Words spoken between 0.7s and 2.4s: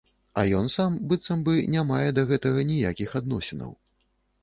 сам быццам бы не мае да